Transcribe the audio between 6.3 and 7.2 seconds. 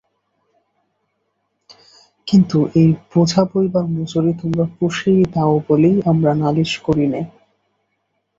নালিশ করি